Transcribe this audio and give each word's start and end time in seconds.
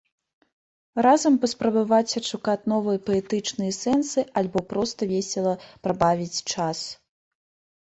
Разам 1.05 1.33
паспрабаваць 1.43 2.15
адшукаць 2.21 2.63
новыя 2.73 3.03
паэтычныя 3.11 3.71
сэнсы, 3.81 4.25
альбо 4.43 4.65
проста 4.75 5.01
весела 5.15 5.55
прабавіць 5.87 6.39
час. 6.51 6.85